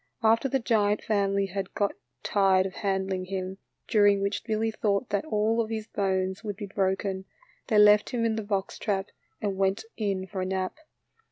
After 0.23 0.49
the 0.49 0.57
giant 0.57 1.03
family 1.03 1.45
had 1.45 1.75
got 1.75 1.93
tired 2.23 2.65
of 2.65 2.73
handling 2.73 3.25
him, 3.25 3.59
during 3.87 4.19
which 4.19 4.43
Billy 4.43 4.71
thought 4.71 5.09
that 5.09 5.25
all 5.25 5.61
of 5.61 5.69
his 5.69 5.85
bones 5.85 6.43
would 6.43 6.55
be 6.55 6.65
broken, 6.65 7.25
they 7.67 7.77
left 7.77 8.09
him 8.09 8.25
in 8.25 8.35
the 8.35 8.41
box 8.41 8.79
trap 8.79 9.09
and 9.43 9.57
went 9.57 9.85
in 9.97 10.25
for 10.25 10.41
a 10.41 10.45
nap. 10.47 10.79